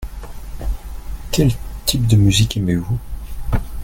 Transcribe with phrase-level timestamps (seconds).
[1.31, 1.51] Quel
[1.85, 2.97] type de musique aimez-vous?